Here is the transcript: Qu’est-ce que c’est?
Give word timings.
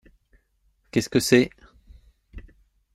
Qu’est-ce 0.89 1.09
que 1.09 1.19
c’est? 1.19 1.51